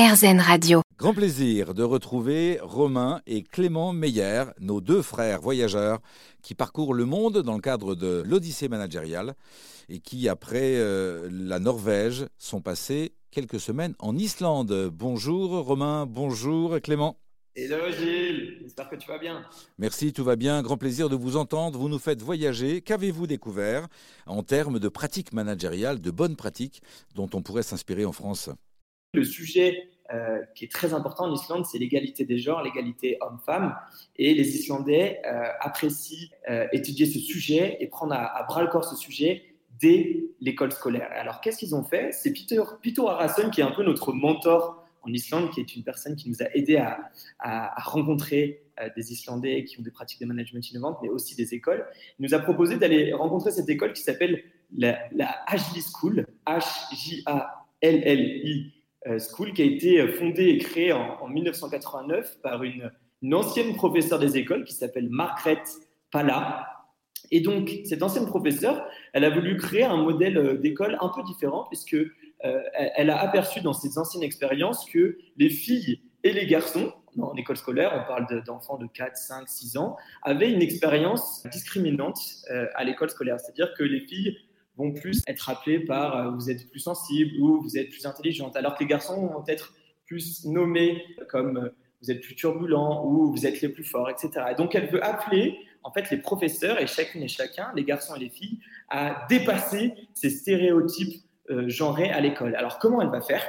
[0.00, 0.80] RZN Radio.
[0.96, 6.00] Grand plaisir de retrouver Romain et Clément Meyer, nos deux frères voyageurs
[6.42, 9.34] qui parcourent le monde dans le cadre de l'Odyssée managériale
[9.90, 14.90] et qui, après euh, la Norvège, sont passés quelques semaines en Islande.
[14.90, 17.18] Bonjour Romain, bonjour Clément.
[17.54, 19.44] Hello Gilles, j'espère que tu vas bien.
[19.76, 20.62] Merci, tout va bien.
[20.62, 21.78] Grand plaisir de vous entendre.
[21.78, 22.80] Vous nous faites voyager.
[22.80, 23.86] Qu'avez-vous découvert
[24.24, 26.80] en termes de pratiques managériales, de bonnes pratiques
[27.14, 28.48] dont on pourrait s'inspirer en France?
[29.12, 33.76] Le sujet euh, qui est très important en Islande, c'est l'égalité des genres, l'égalité homme-femme.
[34.16, 38.84] Et les Islandais euh, apprécient euh, étudier ce sujet et prendre à, bras le corps
[38.84, 39.44] ce sujet
[39.80, 41.08] dès l'école scolaire.
[41.12, 42.10] Alors, qu'est-ce qu'ils ont fait?
[42.10, 45.84] C'est Peter, Peter Harrison, qui est un peu notre mentor en Islande, qui est une
[45.84, 48.64] personne qui nous a aidé à, rencontrer
[48.96, 51.86] des Islandais qui ont des pratiques de management innovantes, mais aussi des écoles.
[52.18, 54.42] Il nous a proposé d'aller rencontrer cette école qui s'appelle
[54.76, 55.36] la, la
[55.94, 57.20] School, H-J-A-L-L-I
[59.18, 62.90] School, qui a été fondée et créée en, en 1989 par une,
[63.32, 65.62] ancienne professeure des écoles qui s'appelle Margaret
[66.10, 66.66] Pala.
[67.30, 71.22] Et donc, cette ancienne professeure, elle a voulu créer un modèle euh, d'école un peu
[71.22, 72.62] différent, puisque euh,
[72.96, 77.56] elle a aperçu dans ses anciennes expériences que les filles et les garçons, dans l'école
[77.56, 82.18] scolaire, on parle d'enfants de 4, 5, 6 ans, avaient une expérience discriminante
[82.50, 83.38] euh, à l'école scolaire.
[83.40, 84.36] C'est-à-dire que les filles
[84.80, 88.56] vont plus être appelées par euh, vous êtes plus sensible ou vous êtes plus intelligente,
[88.56, 89.74] alors que les garçons vont être
[90.06, 91.70] plus nommés comme
[92.02, 94.30] vous êtes plus turbulent ou vous êtes les plus forts, etc.
[94.52, 98.14] Et donc elle veut appeler en fait les professeurs et chacune et chacun, les garçons
[98.16, 98.58] et les filles,
[98.88, 102.54] à dépasser ces stéréotypes euh, genrée à l'école.
[102.56, 103.42] Alors comment elle va faire?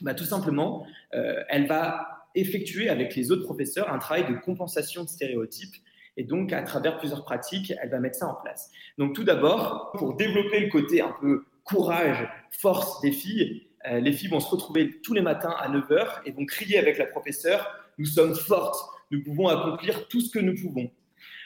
[0.00, 5.04] Bah, Tout simplement, euh, elle va effectuer avec les autres professeurs un travail de compensation
[5.04, 5.74] de stéréotypes
[6.16, 8.70] et donc, à travers plusieurs pratiques, elle va mettre ça en place.
[8.98, 14.12] Donc, tout d'abord, pour développer le côté un peu courage, force des filles, euh, les
[14.12, 17.68] filles vont se retrouver tous les matins à 9h et vont crier avec la professeure
[17.98, 18.78] Nous sommes fortes,
[19.10, 20.90] nous pouvons accomplir tout ce que nous pouvons.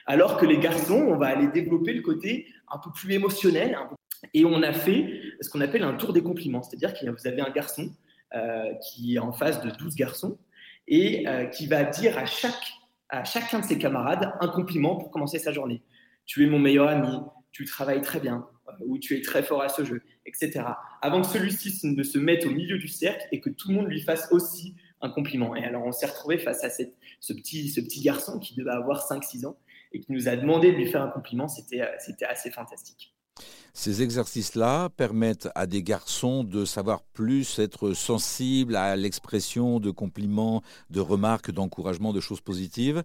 [0.06, 3.96] Alors que les garçons, on va aller développer le côté un peu plus émotionnel, peu
[4.34, 7.40] et on a fait ce qu'on appelle un tour des compliments, c'est-à-dire que vous avez
[7.40, 7.90] un garçon
[8.34, 10.38] euh, qui est en face de 12 garçons
[10.86, 12.72] et euh, qui va dire à, chaque,
[13.10, 15.82] à chacun de ses camarades un compliment pour commencer sa journée.
[16.26, 17.18] Tu es mon meilleur ami,
[17.52, 20.62] tu travailles très bien, euh, ou tu es très fort à ce jeu, etc.
[21.02, 23.88] Avant que celui-ci ne se mette au milieu du cercle et que tout le monde
[23.88, 25.56] lui fasse aussi un compliment.
[25.56, 29.06] Et alors on s'est retrouvé face à ce, petit, ce petit garçon qui devait avoir
[29.08, 29.56] 5-6 ans
[29.92, 31.48] et qui nous a demandé de lui faire un compliment.
[31.48, 31.82] C'était
[32.24, 33.14] assez fantastique.
[33.72, 40.62] Ces exercices-là permettent à des garçons de savoir plus être sensibles à l'expression de compliments,
[40.90, 43.02] de remarques, d'encouragement, de choses positives,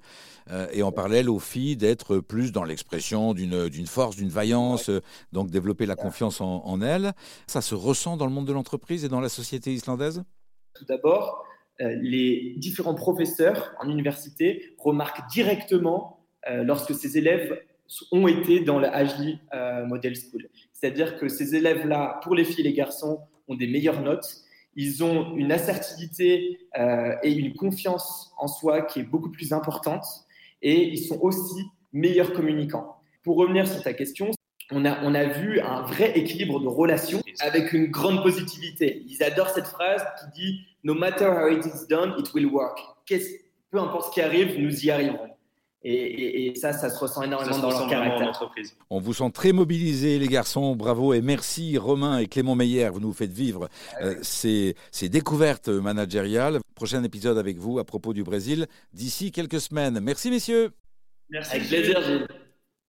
[0.50, 5.02] euh, et en parallèle aux filles d'être plus dans l'expression d'une force, d'une vaillance, euh,
[5.32, 7.14] donc développer la confiance en, en elles.
[7.48, 10.24] Ça se ressent dans le monde de l'entreprise et dans la société islandaise?
[10.74, 11.46] Tout d'abord,
[11.82, 16.14] euh, les différents professeurs en université remarquent directement
[16.48, 17.60] lorsque ces élèves
[18.12, 20.50] ont été dans le HD euh, Model School.
[20.74, 24.42] C'est-à-dire que ces élèves-là, pour les filles et les garçons, ont des meilleures notes.
[24.76, 30.06] Ils ont une assertivité euh, et une confiance en soi qui est beaucoup plus importante.
[30.62, 31.64] Et ils sont aussi
[31.94, 32.98] meilleurs communicants.
[33.24, 34.32] Pour revenir sur ta question,
[34.72, 39.04] on a, on a vu un vrai équilibre de relations avec une grande positivité.
[39.08, 42.80] Ils adorent cette phrase qui dit No matter how it is done, it will work.
[43.72, 45.35] Peu importe ce qui arrive, nous y arriverons.
[45.88, 48.52] Et, ça, ça se ressent énormément dans leur caractère.
[48.90, 50.76] On vous sent très mobilisés, les garçons.
[50.76, 52.90] Bravo et merci, Romain et Clément Meyer.
[52.90, 56.60] Vous nous faites vivre ah euh, ces, ces, découvertes managériales.
[56.74, 60.00] Prochain épisode avec vous à propos du Brésil d'ici quelques semaines.
[60.00, 60.72] Merci, messieurs.
[61.30, 61.56] Merci.
[61.56, 62.28] Avec plaisir, Gilles.